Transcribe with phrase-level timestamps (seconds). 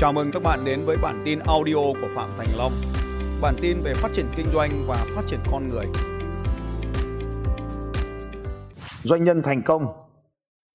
[0.00, 2.72] Chào mừng các bạn đến với bản tin audio của Phạm Thành Long.
[3.42, 5.86] Bản tin về phát triển kinh doanh và phát triển con người.
[9.02, 9.86] Doanh nhân thành công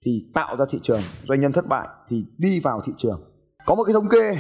[0.06, 3.22] thì tạo ra thị trường, doanh nhân thất bại thì đi vào thị trường.
[3.66, 4.38] Có một cái thống kê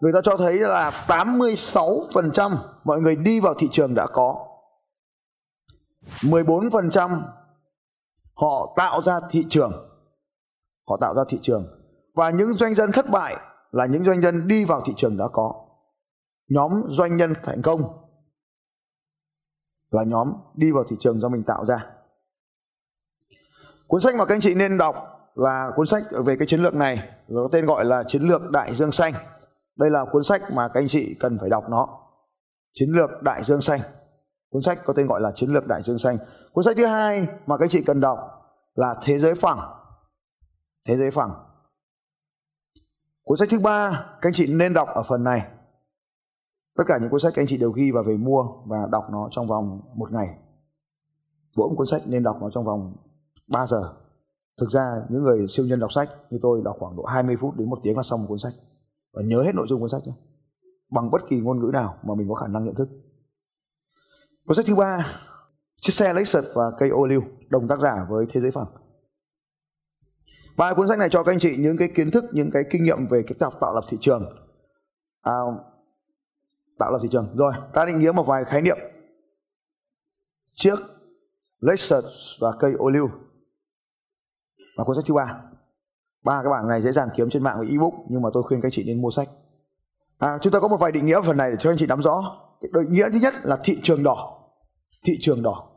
[0.00, 4.46] người ta cho thấy là 86% mọi người đi vào thị trường đã có.
[6.20, 7.20] 14%
[8.34, 9.72] họ tạo ra thị trường.
[10.88, 11.66] Họ tạo ra thị trường.
[12.14, 13.36] Và những doanh nhân thất bại
[13.72, 15.66] là những doanh nhân đi vào thị trường đã có.
[16.48, 17.82] Nhóm doanh nhân thành công
[19.90, 21.86] là nhóm đi vào thị trường do mình tạo ra.
[23.86, 24.96] Cuốn sách mà các anh chị nên đọc
[25.34, 28.74] là cuốn sách về cái chiến lược này, có tên gọi là chiến lược đại
[28.74, 29.12] dương xanh.
[29.76, 31.88] Đây là cuốn sách mà các anh chị cần phải đọc nó.
[32.74, 33.80] Chiến lược đại dương xanh.
[34.50, 36.18] Cuốn sách có tên gọi là chiến lược đại dương xanh.
[36.52, 38.18] Cuốn sách thứ hai mà các anh chị cần đọc
[38.74, 39.58] là thế giới phẳng.
[40.88, 41.51] Thế giới phẳng.
[43.24, 45.42] Cuốn sách thứ ba, các anh chị nên đọc ở phần này.
[46.76, 49.04] Tất cả những cuốn sách các anh chị đều ghi và về mua và đọc
[49.10, 50.38] nó trong vòng một ngày.
[51.56, 52.96] Mỗi một cuốn sách nên đọc nó trong vòng
[53.48, 53.92] 3 giờ.
[54.60, 57.56] Thực ra, những người siêu nhân đọc sách như tôi đọc khoảng độ 20 phút
[57.56, 58.52] đến một tiếng là xong một cuốn sách.
[59.14, 60.12] Và nhớ hết nội dung cuốn sách nhé.
[60.90, 62.88] Bằng bất kỳ ngôn ngữ nào mà mình có khả năng nhận thức.
[64.46, 65.06] Cuốn sách thứ ba,
[65.80, 68.81] Chiếc xe Lexus và cây ô liu, đồng tác giả với Thế giới phẳng
[70.56, 72.84] và cuốn sách này cho các anh chị những cái kiến thức những cái kinh
[72.84, 74.36] nghiệm về cái tạo tạo lập thị trường.
[75.22, 75.32] À,
[76.78, 77.34] tạo lập thị trường.
[77.36, 78.78] Rồi ta định nghĩa một vài khái niệm.
[80.54, 80.78] Chiếc
[81.60, 82.04] Lexus
[82.40, 83.10] và cây ô liu
[84.76, 85.40] và cuốn sách thứ ba.
[86.24, 88.60] Ba cái bản này dễ dàng kiếm trên mạng với ebook nhưng mà tôi khuyên
[88.60, 89.28] các anh chị nên mua sách.
[90.18, 92.02] À, chúng ta có một vài định nghĩa phần này để cho anh chị nắm
[92.02, 92.38] rõ.
[92.60, 94.38] Định nghĩa thứ nhất là thị trường đỏ.
[95.04, 95.68] Thị trường đỏ.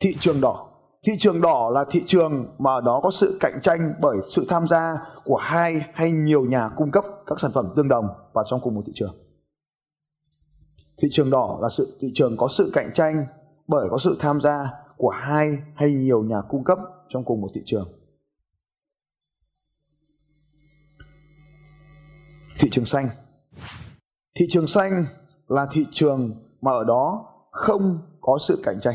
[0.00, 0.71] Thị trường đỏ
[1.06, 4.68] thị trường đỏ là thị trường mà đó có sự cạnh tranh bởi sự tham
[4.68, 8.60] gia của hai hay nhiều nhà cung cấp các sản phẩm tương đồng vào trong
[8.60, 9.16] cùng một thị trường.
[11.02, 13.26] Thị trường đỏ là sự, thị trường có sự cạnh tranh
[13.66, 17.48] bởi có sự tham gia của hai hay nhiều nhà cung cấp trong cùng một
[17.54, 17.88] thị trường.
[22.58, 23.08] Thị trường xanh.
[24.34, 25.04] Thị trường xanh
[25.48, 26.30] là thị trường
[26.60, 28.94] mà ở đó không có sự cạnh tranh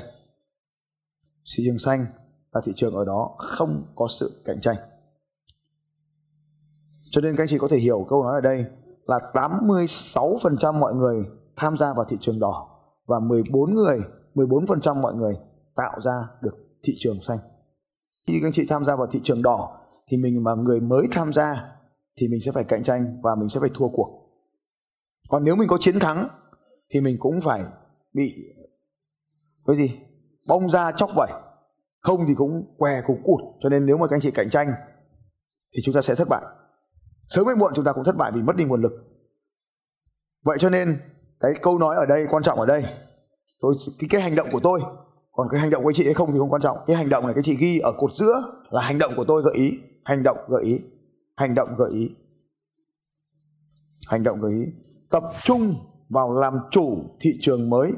[1.56, 2.06] thị trường xanh
[2.52, 4.76] là thị trường ở đó không có sự cạnh tranh.
[7.12, 8.66] Cho nên các anh chị có thể hiểu câu nói ở đây
[9.06, 11.26] là 86% mọi người
[11.56, 12.70] tham gia vào thị trường đỏ
[13.06, 14.00] và 14 người,
[14.36, 15.36] 14% mọi người
[15.76, 17.40] tạo ra được thị trường xanh.
[18.28, 21.08] Khi các anh chị tham gia vào thị trường đỏ thì mình mà người mới
[21.12, 21.76] tham gia
[22.18, 24.30] thì mình sẽ phải cạnh tranh và mình sẽ phải thua cuộc.
[25.30, 26.28] Còn nếu mình có chiến thắng
[26.90, 27.64] thì mình cũng phải
[28.14, 28.34] bị
[29.68, 30.00] cái gì?
[30.48, 31.32] Bong ra chóc vẩy.
[32.02, 33.40] Không thì cũng què cũng cụt.
[33.64, 34.72] Cho nên nếu mà các anh chị cạnh tranh
[35.76, 36.42] thì chúng ta sẽ thất bại.
[37.30, 38.92] Sớm hay muộn chúng ta cũng thất bại vì mất đi nguồn lực.
[40.44, 41.00] Vậy cho nên
[41.40, 42.84] cái câu nói ở đây quan trọng ở đây.
[43.60, 44.82] Tôi cái, cái hành động của tôi
[45.32, 46.78] còn cái hành động của chị hay không thì không quan trọng.
[46.88, 49.44] Cái hành động này các chị ghi ở cột giữa là hành động của tôi
[49.44, 49.80] gợi ý.
[50.04, 50.80] Hành động gợi ý.
[51.36, 52.10] Hành động gợi ý.
[54.08, 54.66] Hành động gợi ý.
[55.10, 55.76] Tập trung
[56.10, 57.92] vào làm chủ thị trường mới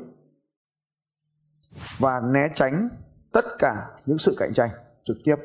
[1.97, 2.89] và né tránh
[3.31, 3.73] tất cả
[4.05, 4.69] những sự cạnh tranh
[5.05, 5.35] trực tiếp.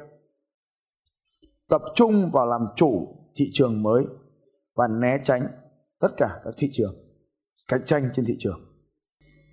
[1.69, 4.07] Tập trung vào làm chủ thị trường mới
[4.75, 5.47] và né tránh
[6.01, 6.95] tất cả các thị trường
[7.69, 8.61] cạnh tranh trên thị trường.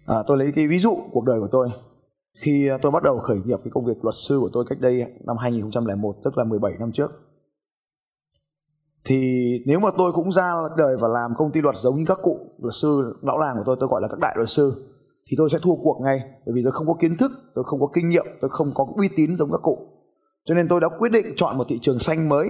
[0.06, 1.70] À, tôi lấy cái ví dụ cuộc đời của tôi.
[2.38, 5.04] Khi tôi bắt đầu khởi nghiệp cái công việc luật sư của tôi cách đây
[5.26, 7.12] năm 2001 tức là 17 năm trước
[9.06, 12.18] thì nếu mà tôi cũng ra đời và làm công ty luật giống như các
[12.24, 14.91] cụ luật sư lão làng của tôi tôi gọi là các đại luật sư
[15.32, 17.80] thì tôi sẽ thua cuộc ngay, bởi vì tôi không có kiến thức, tôi không
[17.80, 19.78] có kinh nghiệm, tôi không có uy tín giống các cụ.
[20.46, 22.50] Cho nên tôi đã quyết định chọn một thị trường xanh mới.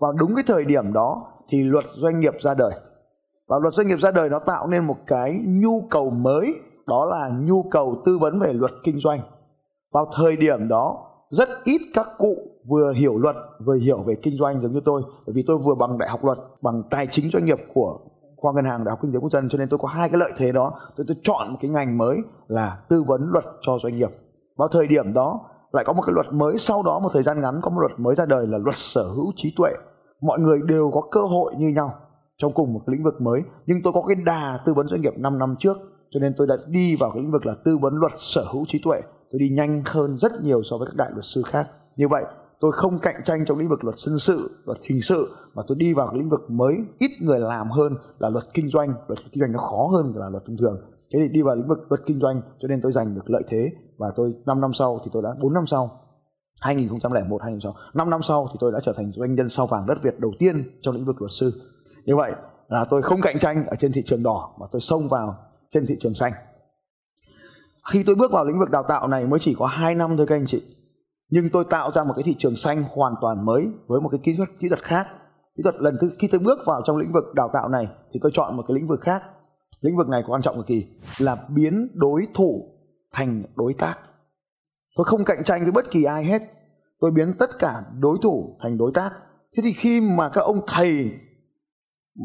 [0.00, 2.70] Vào đúng cái thời điểm đó thì luật doanh nghiệp ra đời.
[3.48, 6.54] Và luật doanh nghiệp ra đời nó tạo nên một cái nhu cầu mới,
[6.86, 9.20] đó là nhu cầu tư vấn về luật kinh doanh.
[9.92, 12.36] Vào thời điểm đó, rất ít các cụ
[12.68, 13.36] vừa hiểu luật,
[13.66, 16.24] vừa hiểu về kinh doanh giống như tôi, bởi vì tôi vừa bằng đại học
[16.24, 17.98] luật, bằng tài chính doanh nghiệp của
[18.44, 20.18] qua ngân hàng đại học kinh tế quốc dân, cho nên tôi có hai cái
[20.18, 20.72] lợi thế đó.
[20.96, 22.18] Tôi tôi chọn một cái ngành mới
[22.48, 24.10] là tư vấn luật cho doanh nghiệp.
[24.56, 25.40] Vào thời điểm đó,
[25.72, 26.58] lại có một cái luật mới.
[26.58, 29.02] Sau đó, một thời gian ngắn, có một luật mới ra đời là luật sở
[29.02, 29.70] hữu trí tuệ.
[30.20, 31.90] Mọi người đều có cơ hội như nhau
[32.38, 33.40] trong cùng một cái lĩnh vực mới.
[33.66, 35.76] Nhưng tôi có cái đà tư vấn doanh nghiệp 5 năm trước,
[36.10, 38.64] cho nên tôi đã đi vào cái lĩnh vực là tư vấn luật sở hữu
[38.68, 39.00] trí tuệ.
[39.32, 41.68] Tôi đi nhanh hơn rất nhiều so với các đại luật sư khác.
[41.96, 42.24] Như vậy
[42.64, 45.76] tôi không cạnh tranh trong lĩnh vực luật dân sự, luật hình sự, mà tôi
[45.76, 48.88] đi vào cái lĩnh vực mới, ít người làm hơn là luật kinh doanh.
[49.08, 50.80] Luật kinh doanh nó khó hơn là luật thông thường.
[51.12, 53.42] Thế thì đi vào lĩnh vực luật kinh doanh, cho nên tôi giành được lợi
[53.48, 53.70] thế.
[53.98, 56.00] Và tôi 5 năm sau thì tôi đã 4 năm sau
[56.60, 60.02] 2001 2006 5 năm sau thì tôi đã trở thành doanh nhân sao vàng đất
[60.02, 61.52] Việt đầu tiên trong lĩnh vực luật sư.
[62.04, 62.32] Như vậy
[62.68, 65.36] là tôi không cạnh tranh ở trên thị trường đỏ, mà tôi xông vào
[65.70, 66.32] trên thị trường xanh.
[67.92, 70.26] Khi tôi bước vào lĩnh vực đào tạo này mới chỉ có 2 năm thôi
[70.26, 70.62] các anh chị
[71.34, 74.20] nhưng tôi tạo ra một cái thị trường xanh hoàn toàn mới với một cái
[74.22, 75.06] kỹ thuật kỹ thuật khác.
[75.56, 78.20] Kỹ thuật lần thứ khi tôi bước vào trong lĩnh vực đào tạo này thì
[78.22, 79.22] tôi chọn một cái lĩnh vực khác.
[79.80, 80.86] Lĩnh vực này quan trọng cực kỳ
[81.18, 82.78] là biến đối thủ
[83.12, 83.98] thành đối tác.
[84.96, 86.42] Tôi không cạnh tranh với bất kỳ ai hết.
[87.00, 89.10] Tôi biến tất cả đối thủ thành đối tác.
[89.56, 91.10] Thế thì khi mà các ông thầy,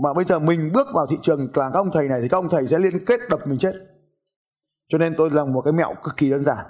[0.04, 2.38] mà bây giờ mình bước vào thị trường là các ông thầy này thì các
[2.38, 3.74] ông thầy sẽ liên kết đập mình chết.
[4.88, 6.66] Cho nên tôi làm một cái mẹo cực kỳ đơn giản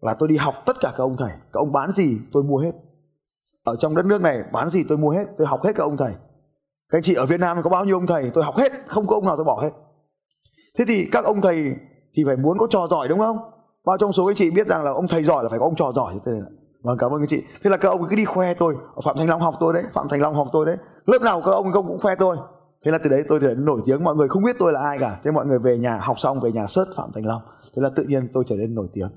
[0.00, 2.58] là tôi đi học tất cả các ông thầy, các ông bán gì tôi mua
[2.58, 2.72] hết.
[3.64, 5.96] Ở trong đất nước này bán gì tôi mua hết, tôi học hết các ông
[5.96, 6.12] thầy.
[6.88, 9.06] Các anh chị ở Việt Nam có bao nhiêu ông thầy, tôi học hết, không
[9.06, 9.70] có ông nào tôi bỏ hết.
[10.78, 11.74] Thế thì các ông thầy
[12.14, 13.36] thì phải muốn có trò giỏi đúng không?
[13.84, 15.74] Bao trong số các chị biết rằng là ông thầy giỏi là phải có ông
[15.74, 16.50] trò giỏi thế này.
[16.82, 17.42] Vâng cảm ơn các chị.
[17.64, 18.76] Thế là các ông cứ đi khoe tôi.
[19.04, 20.76] Phạm thành long học tôi đấy, phạm thành long học tôi đấy.
[21.06, 22.36] Lớp nào các ông cũng khoe tôi.
[22.84, 24.80] Thế là từ đấy tôi trở nên nổi tiếng, mọi người không biết tôi là
[24.80, 25.20] ai cả.
[25.24, 27.42] Thế mọi người về nhà, học xong về nhà sớt phạm thành long.
[27.76, 29.08] Thế là tự nhiên tôi trở nên nổi tiếng.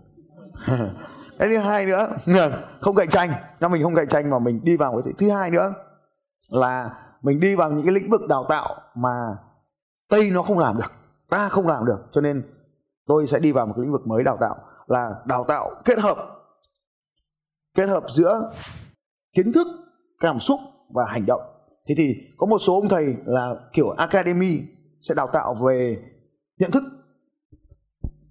[1.40, 2.08] cái thứ hai nữa
[2.82, 3.32] không cạnh tranh.
[3.60, 5.74] Nhưng mình không cạnh tranh mà mình đi vào cái thứ hai nữa
[6.50, 6.90] là
[7.22, 9.38] mình đi vào những cái lĩnh vực đào tạo mà
[10.10, 10.92] tây nó không làm được
[11.30, 12.00] ta không làm được.
[12.12, 12.44] Cho nên
[13.08, 14.56] tôi sẽ đi vào một cái lĩnh vực mới đào tạo
[14.88, 16.18] là đào tạo kết hợp
[17.76, 18.52] kết hợp giữa
[19.34, 19.68] kiến thức
[20.20, 20.60] cảm xúc
[20.94, 21.42] và hành động.
[21.88, 24.60] Thế thì có một số ông thầy là kiểu academy
[25.02, 25.98] sẽ đào tạo về
[26.58, 26.84] nhận thức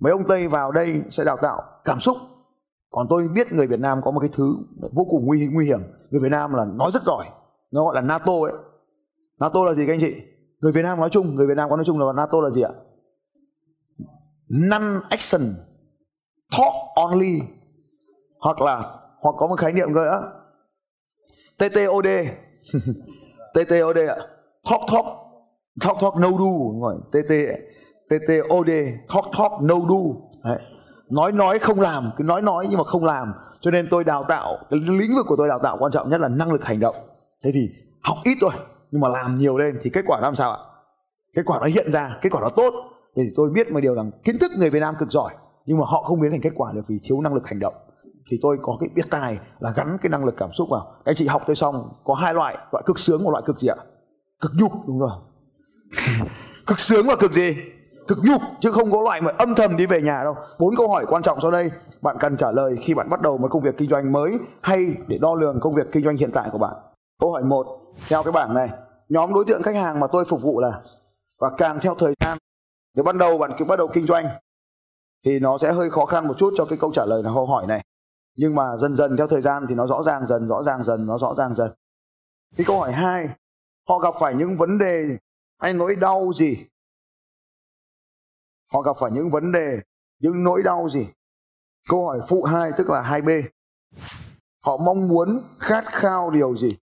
[0.00, 2.17] mấy ông tây vào đây sẽ đào tạo cảm xúc.
[2.91, 4.56] Còn tôi biết người Việt Nam có một cái thứ
[4.93, 5.81] vô cùng nguy nguy hiểm.
[6.11, 7.26] Người Việt Nam là nói rất giỏi.
[7.70, 8.52] Nó gọi là NATO ấy.
[9.38, 10.14] NATO là gì các anh chị?
[10.61, 12.62] Người Việt Nam nói chung, người Việt Nam có nói chung là NATO là gì
[12.62, 12.70] ạ?
[14.49, 15.55] Non action.
[16.58, 17.41] Talk only.
[18.41, 20.32] Hoặc là, hoặc có một khái niệm nữa
[21.58, 22.06] TTOD
[23.55, 24.17] TTOD ạ.
[24.70, 25.06] Talk talk.
[25.85, 26.50] Talk talk, no do.
[26.81, 26.97] Rồi.
[27.12, 27.32] TT
[28.11, 28.71] TTOD
[29.15, 29.97] talk talk, no do.
[30.45, 30.59] Đấy.
[31.11, 33.33] nói nói không làm, cứ nói nói nhưng mà không làm.
[33.61, 36.21] Cho nên tôi đào tạo, cái lĩnh vực của tôi đào tạo quan trọng nhất
[36.21, 36.97] là năng lực hành động.
[37.45, 37.69] Thế thì
[38.03, 38.51] học ít thôi,
[38.91, 40.59] nhưng mà làm nhiều lên thì kết quả làm sao ạ?
[41.37, 42.75] Kết quả nó hiện ra, kết quả nó tốt.
[43.17, 45.35] Thì tôi biết một điều rằng kiến thức người Việt Nam cực giỏi,
[45.67, 47.75] nhưng mà họ không biến thành kết quả được vì thiếu năng lực hành động.
[48.31, 50.95] Thì tôi có cái biết tài là gắn cái năng lực cảm xúc vào.
[51.05, 53.69] Anh chị học tôi xong, có hai loại loại cực sướng và loại cực gì
[53.69, 53.77] ạ?
[54.41, 55.11] Cực nhục, đúng rồi.
[56.67, 57.57] Cực sướng và cực gì?
[58.11, 60.37] Cực nhục, chứ không có loại mà âm thầm đi về nhà đâu.
[60.59, 61.71] Bốn câu hỏi quan trọng sau đây,
[62.03, 64.95] bạn cần trả lời khi bạn bắt đầu một công việc kinh doanh mới hay
[65.07, 66.75] để đo lường công việc kinh doanh hiện tại của bạn?
[67.21, 67.67] Câu hỏi một,
[68.09, 68.69] theo cái bảng này,
[69.09, 70.81] nhóm đối tượng khách hàng mà tôi phục vụ là,
[71.41, 72.39] và càng theo thời gian,
[72.95, 74.29] nếu ban đầu bạn cứ bắt đầu kinh doanh,
[75.25, 77.47] thì nó sẽ hơi khó khăn một chút cho cái câu trả lời là câu
[77.47, 77.85] hỏi này.
[78.37, 81.07] Nhưng mà dần dần theo thời gian thì nó rõ ràng dần, rõ ràng dần,
[81.07, 81.71] nó rõ ràng dần.
[82.57, 83.29] Cái câu hỏi hai,
[83.89, 85.05] họ gặp phải những vấn đề
[85.62, 86.67] hay nỗi đau gì
[88.73, 89.81] họ gặp phải những vấn đề,
[90.19, 91.09] những nỗi đau gì?
[91.89, 93.29] Câu hỏi phụ hai tức là hai b.
[94.65, 96.79] Họ mong muốn khát khao điều gì?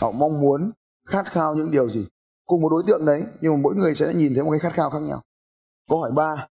[0.00, 0.72] Họ mong muốn
[1.06, 2.08] khát khao những điều gì?
[2.46, 4.72] Cùng một đối tượng đấy, nhưng mà mỗi người sẽ nhìn thấy một cái khát
[4.72, 5.22] khao khác nhau.
[5.88, 6.48] Câu hỏi ba.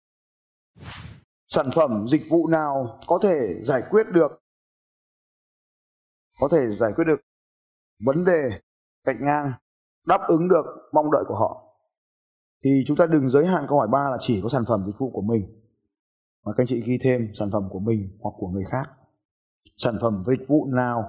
[1.47, 4.43] Sản phẩm, dịch vụ nào có thể giải quyết được,
[6.41, 7.21] có thể giải quyết được
[8.05, 8.61] vấn đề
[9.05, 9.53] cạnh ngang,
[10.07, 11.64] đáp ứng được mong đợi của họ?
[12.65, 14.99] Thì chúng ta đừng giới hạn câu hỏi ba là chỉ có sản phẩm dịch
[14.99, 15.63] vụ của mình,
[16.45, 18.91] mà các anh chị ghi thêm sản phẩm của mình hoặc của người khác.
[19.77, 21.05] Sản phẩm dịch vụ nào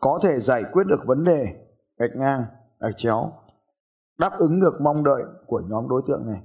[0.00, 1.66] có thể giải quyết được vấn đề
[1.98, 2.42] gạch ngang,
[2.80, 3.32] gạch chéo,
[4.18, 6.42] đáp ứng được mong đợi của nhóm đối tượng này?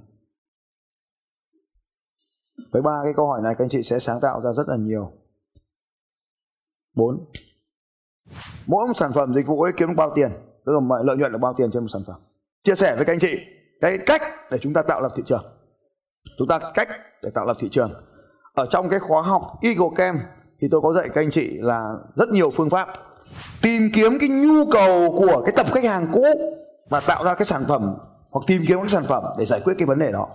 [2.72, 4.76] Với ba cái câu hỏi này, các anh chị sẽ sáng tạo ra rất là
[4.76, 5.12] nhiều.
[6.94, 7.24] Bốn.
[8.66, 10.30] Mỗi một sản phẩm dịch vụ ấy kiếm được bao tiền?
[10.66, 12.20] Tức là lợi nhuận là bao tiền trên một sản phẩm?
[12.64, 13.36] Chia sẻ với các anh chị
[13.82, 15.44] cái cách để chúng ta tạo lập thị trường.
[16.38, 16.88] Chúng ta cách
[17.22, 17.92] để tạo lập thị trường.
[18.54, 20.20] Ở trong cái khóa học Eagle Camp
[20.60, 22.88] thì tôi có dạy các anh chị là rất nhiều phương pháp.
[23.62, 26.24] Tìm kiếm cái nhu cầu của cái tập khách hàng cũ
[26.90, 27.94] và tạo ra cái sản phẩm
[28.30, 30.28] hoặc tìm kiếm cái sản phẩm để giải quyết cái vấn đề đó.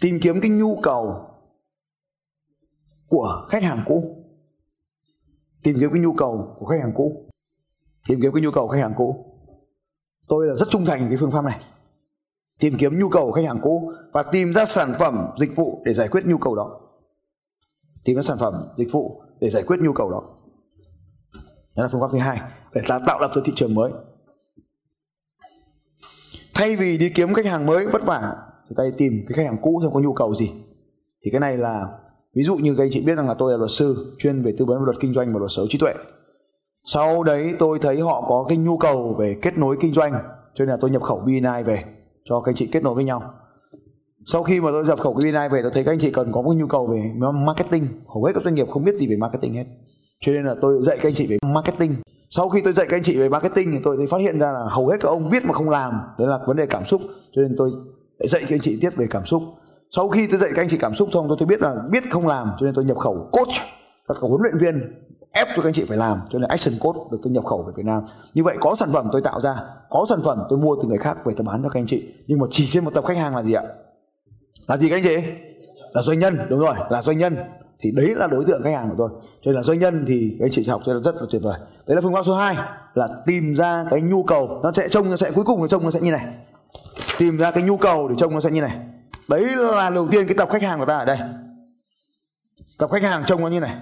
[0.00, 1.30] Tìm kiếm cái nhu cầu
[3.08, 4.24] của khách hàng cũ.
[5.62, 7.30] Tìm kiếm cái nhu cầu của khách hàng cũ.
[8.08, 9.32] Tìm kiếm cái nhu cầu của khách hàng cũ
[10.28, 11.60] tôi là rất trung thành cái phương pháp này.
[12.60, 15.82] Tìm kiếm nhu cầu của khách hàng cũ và tìm ra sản phẩm dịch vụ
[15.84, 16.80] để giải quyết nhu cầu đó.
[18.04, 20.22] Tìm ra sản phẩm dịch vụ để giải quyết nhu cầu đó.
[21.76, 22.40] Đó là phương pháp thứ hai,
[22.74, 23.92] để ta tạo lập cho thị trường mới.
[26.54, 28.36] Thay vì đi kiếm khách hàng mới vất vả,
[28.68, 30.52] thì ta đi tìm cái khách hàng cũ xem có nhu cầu gì.
[31.24, 31.98] Thì cái này là,
[32.36, 34.54] ví dụ như các anh chị biết rằng là tôi là luật sư chuyên về
[34.58, 35.94] tư vấn về luật kinh doanh và luật sở trí tuệ
[36.86, 40.12] sau đấy tôi thấy họ có cái nhu cầu về kết nối kinh doanh
[40.54, 41.84] cho nên là tôi nhập khẩu BNI về
[42.24, 43.22] cho các anh chị kết nối với nhau.
[44.26, 46.32] Sau khi mà tôi nhập khẩu cái BNI về tôi thấy các anh chị cần
[46.32, 47.12] có một nhu cầu về
[47.46, 47.86] marketing.
[48.06, 49.64] Hầu hết các doanh nghiệp không biết gì về marketing hết.
[50.20, 51.94] Cho nên là tôi dạy các anh chị về marketing.
[52.30, 54.52] Sau khi tôi dạy các anh chị về marketing thì tôi thấy phát hiện ra
[54.52, 55.92] là hầu hết các ông biết mà không làm.
[56.18, 57.00] Đấy là vấn đề cảm xúc.
[57.32, 57.70] Cho nên tôi
[58.18, 59.42] dạy các anh chị tiếp về cảm xúc.
[59.90, 62.02] Sau khi tôi dạy các anh chị cảm xúc xong tôi, tôi biết là biết
[62.10, 62.50] không làm.
[62.60, 63.54] Cho nên tôi nhập khẩu coach
[64.08, 64.92] các huấn luyện viên
[65.36, 67.62] ép cho các anh chị phải làm, cho nên action code được tôi nhập khẩu
[67.62, 68.02] về Việt Nam.
[68.34, 69.56] Như vậy có sản phẩm tôi tạo ra,
[69.90, 72.14] có sản phẩm tôi mua từ người khác về tôi bán cho các anh chị.
[72.26, 73.62] Nhưng mà chỉ trên một tập khách hàng là gì ạ?
[74.66, 75.16] Là gì các anh chị?
[75.92, 77.36] Là doanh nhân, đúng rồi, là doanh nhân.
[77.80, 79.10] Thì đấy là đối tượng khách hàng của tôi.
[79.22, 81.42] Cho nên là doanh nhân thì các anh chị sẽ học, cho rất là tuyệt
[81.42, 81.58] vời.
[81.86, 82.56] Đấy là phương pháp số 2
[82.94, 84.60] là tìm ra cái nhu cầu.
[84.62, 86.26] Nó sẽ trông, nó sẽ, cuối cùng nó trông nó sẽ như này.
[87.18, 88.78] Tìm ra cái nhu cầu để trông nó sẽ như này.
[89.28, 91.18] Đấy là đầu tiên cái tập khách hàng của ta ở đây.
[92.78, 93.76] Tập khách hàng trông nó như này.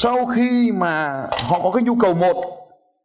[0.00, 2.36] Sau khi mà họ có cái nhu cầu một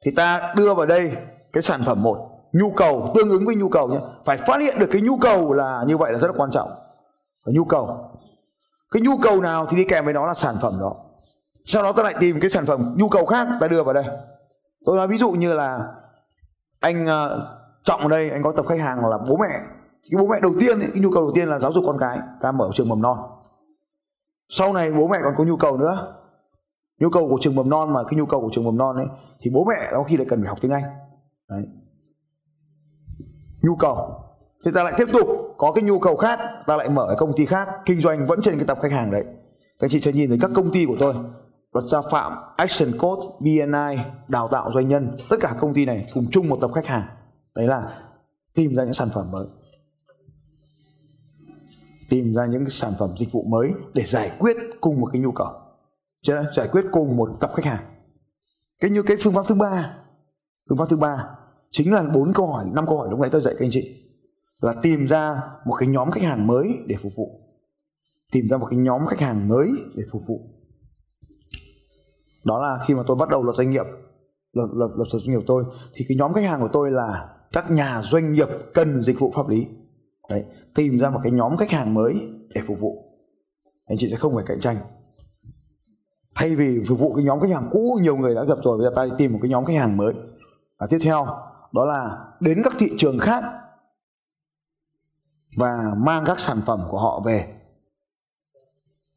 [0.06, 1.12] thì ta đưa vào đây
[1.54, 2.30] cái sản phẩm một.
[2.54, 4.00] Nhu cầu tương ứng với nhu cầu nhé.
[4.26, 6.70] Phải phát hiện được cái nhu cầu là như vậy là rất là quan trọng.
[7.46, 8.12] Cái nhu cầu.
[8.92, 10.96] Cái nhu cầu nào thì đi kèm với nó là sản phẩm đó.
[11.66, 14.06] Sau đó ta lại tìm cái sản phẩm nhu cầu khác ta đưa vào đây.
[14.86, 15.80] Tôi nói ví dụ như là
[16.80, 17.44] anh uh,
[17.84, 19.60] trọng ở đây anh có tập khách hàng là bố mẹ.
[20.12, 21.98] Cái bố mẹ đầu tiên ấy, cái nhu cầu đầu tiên là giáo dục con
[22.00, 22.20] cái.
[22.42, 23.18] Ta mở trường mầm non.
[24.50, 26.14] Sau này bố mẹ còn có nhu cầu nữa
[27.04, 29.06] nhu cầu của trường mầm non mà cái nhu cầu của trường mầm non ấy,
[29.42, 30.84] thì bố mẹ đôi khi lại cần phải học tiếng anh.
[31.50, 31.66] Đấy.
[33.62, 34.20] nhu cầu.
[34.66, 35.28] Thì ta lại tiếp tục.
[35.58, 38.40] Có cái nhu cầu khác, ta lại mở cái công ty khác, kinh doanh vẫn
[38.42, 39.24] trên cái tập khách hàng đấy.
[39.80, 41.14] Các chị sẽ nhìn thấy các công ty của tôi,
[41.74, 46.10] luật gia phạm, action code bni đào tạo doanh nhân, tất cả công ty này
[46.14, 47.08] cùng chung một tập khách hàng.
[47.56, 48.02] Đấy là
[48.54, 49.48] tìm ra những sản phẩm mới.
[52.10, 55.32] Tìm ra những sản phẩm dịch vụ mới để giải quyết cùng một cái nhu
[55.32, 55.63] cầu
[56.56, 57.84] giải quyết cùng một tập khách hàng.
[58.80, 59.98] Cái như cái phương pháp thứ ba,
[60.70, 61.26] phương pháp thứ ba
[61.72, 64.04] chính là bốn câu hỏi, năm câu hỏi lúc nãy tôi dạy các anh chị.
[64.62, 67.40] Là tìm ra một cái nhóm khách hàng mới để phục vụ.
[68.32, 70.42] Tìm ra một cái nhóm khách hàng mới để phục vụ.
[72.44, 73.86] Đó là khi mà tôi bắt đầu luật doanh nghiệp
[74.54, 75.64] luật luật luật doanh nghiệp tôi,
[75.94, 79.32] thì cái nhóm khách hàng của tôi là các nhà doanh nghiệp cần dịch vụ
[79.36, 79.68] pháp lý.
[80.30, 80.44] Đấy,
[80.76, 82.14] tìm ra một cái nhóm khách hàng mới
[82.50, 83.20] để phục vụ.
[83.86, 84.78] Anh chị sẽ không phải cạnh tranh
[86.36, 88.88] thay vì phục vụ cái nhóm khách hàng cũ nhiều người đã gặp rồi bây
[88.88, 90.14] giờ ta tìm một cái nhóm khách hàng mới.
[90.80, 91.26] Và tiếp theo
[91.74, 93.44] đó là đến các thị trường khác
[95.58, 97.54] và mang các sản phẩm của họ về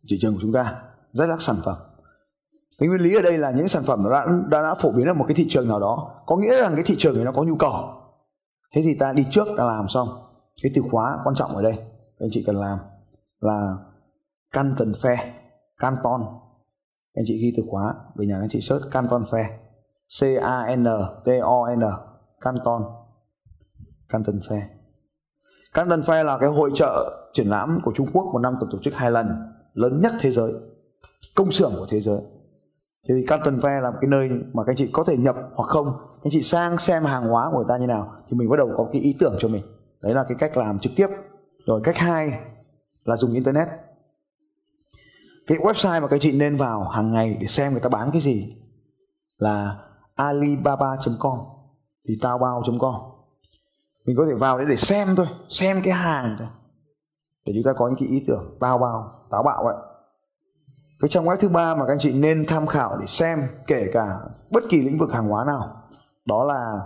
[0.09, 0.83] thị trường của chúng ta
[1.13, 1.77] rất các sản phẩm.
[2.79, 5.15] Cái nguyên lý ở đây là những sản phẩm đã, đã đã phổ biến ở
[5.15, 7.43] một cái thị trường nào đó có nghĩa rằng cái thị trường này nó có
[7.43, 7.73] nhu cầu.
[8.75, 10.09] Thế thì ta đi trước ta làm xong.
[10.63, 11.75] Cái từ khóa quan trọng ở đây
[12.21, 12.79] anh chị cần làm
[13.41, 13.77] là
[14.53, 15.17] Canton Fair
[15.79, 16.23] Canton
[17.17, 19.49] anh chị ghi từ khóa về nhà anh chị search Canton Fair
[20.21, 20.87] C A N
[21.25, 21.83] T O N
[22.41, 22.83] Canton
[24.09, 24.63] Canton Fair
[25.75, 28.95] Canton Fair là cái hội trợ triển lãm của Trung Quốc một năm tổ chức
[28.95, 29.27] hai lần,
[29.75, 30.53] lớn nhất thế giới,
[31.35, 32.21] công xưởng của thế giới.
[33.09, 35.37] Thế thì Canton Fair là một cái nơi mà các anh chị có thể nhập
[35.55, 35.87] hoặc không.
[35.87, 38.57] Các anh chị sang xem hàng hóa của người ta như nào thì mình bắt
[38.57, 39.63] đầu có cái ý tưởng cho mình.
[40.03, 41.07] Đấy là cái cách làm trực tiếp.
[41.67, 42.31] Rồi cách hai
[43.05, 43.69] là dùng internet
[45.47, 48.21] cái website mà các chị nên vào hàng ngày để xem người ta bán cái
[48.21, 48.57] gì
[49.39, 49.77] là
[50.15, 51.39] alibaba.com
[52.09, 52.95] thì taobao.com
[54.07, 56.49] mình có thể vào đấy để xem thôi, xem cái hàng thôi.
[57.47, 59.77] Để chúng ta có những cái ý tưởng tao bao táo bạo vậy
[61.01, 63.87] cái trang web thứ ba mà các anh chị nên tham khảo để xem, kể
[63.93, 64.19] cả
[64.51, 65.83] bất kỳ lĩnh vực hàng hóa nào,
[66.25, 66.81] đó là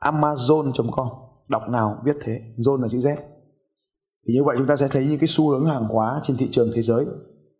[0.00, 1.08] amazon.com
[1.48, 3.16] đọc nào biết thế, zone là chữ z.
[4.28, 6.48] Thì như vậy chúng ta sẽ thấy những cái xu hướng hàng hóa trên thị
[6.52, 7.06] trường thế giới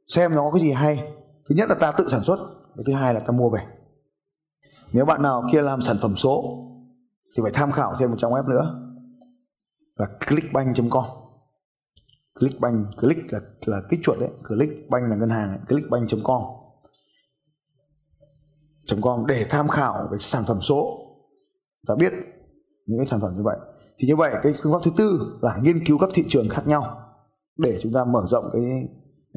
[0.08, 1.12] xem nó có cái gì hay.
[1.48, 2.38] Thứ nhất là ta tự sản xuất,
[2.74, 3.60] và thứ hai là ta mua về.
[4.92, 6.62] Nếu bạn nào kia làm sản phẩm số,
[7.36, 8.82] thì phải tham khảo thêm một trang web nữa,
[9.96, 11.04] là clickbank.com
[12.40, 14.30] clickbank, click là là kích chuột đấy.
[14.48, 15.58] Clickbank là ngân hàng ấy.
[15.68, 16.42] clickbank.com
[19.02, 20.98] com để tham khảo về sản phẩm số.
[21.86, 22.12] Ta biết
[22.86, 23.56] những cái sản phẩm như vậy.
[23.98, 26.62] Thì như vậy, cái phương pháp thứ tư là nghiên cứu các thị trường khác
[26.66, 26.82] nhau
[27.56, 28.62] để chúng ta mở rộng cái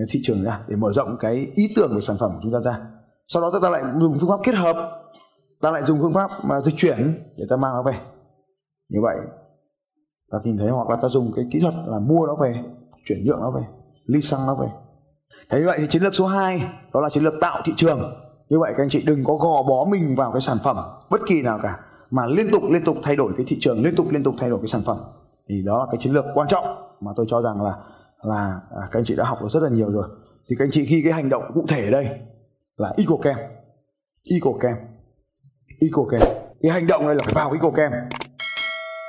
[0.10, 2.60] thị trường ra để mở rộng cái ý tưởng về sản phẩm của chúng ta
[2.60, 2.80] ra.
[3.28, 4.76] Sau đó ta lại dùng phương pháp kết hợp,
[5.62, 7.94] ta lại dùng phương pháp mà dịch chuyển để ta mang nó về.
[8.90, 9.16] Như vậy,
[10.32, 12.64] ta nhìn thấy hoặc là ta dùng cái kỹ thuật là mua nó về,
[13.06, 13.62] chuyển nhượng nó về,
[14.06, 14.68] ly xăng nó về.
[15.50, 16.62] Thế như vậy thì chiến lược số 2
[16.94, 18.00] đó là chiến lược tạo thị trường.
[18.50, 20.78] Như vậy các anh chị đừng có gò bó mình vào cái sản phẩm
[21.10, 21.80] bất kỳ nào cả,
[22.12, 24.50] mà liên tục liên tục thay đổi cái thị trường, liên tục liên tục thay
[24.50, 24.98] đổi cái sản phẩm.
[25.50, 26.66] Thì đó là cái chiến lược quan trọng
[27.02, 27.74] mà tôi cho rằng là
[28.24, 30.10] là à, các anh chị đã học được rất là nhiều rồi.
[30.50, 32.10] Thì các anh chị khi cái hành động cụ thể ở đây
[32.78, 33.36] là EcoCam
[34.24, 34.78] EcoCam
[35.82, 36.22] EcoCam
[36.62, 37.92] cái hành động này là phải vào kem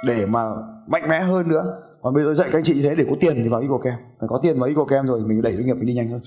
[0.07, 0.45] để mà
[0.87, 1.83] mạnh mẽ hơn nữa.
[2.03, 4.29] Còn bây giờ dạy các anh chị thế, để có tiền thì vào EcoCam phải
[4.29, 6.21] có tiền vào EcoCam rồi, mình đẩy doanh nghiệp mình đi nhanh hơn.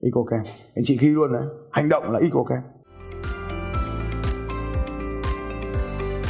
[0.00, 0.40] EcoCam
[0.74, 1.42] anh chị ghi luôn đấy.
[1.72, 2.62] Hành động là EcoCam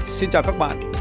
[0.07, 0.98] Xin chào các bạn